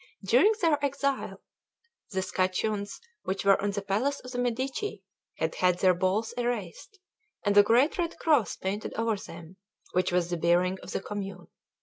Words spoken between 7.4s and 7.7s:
and a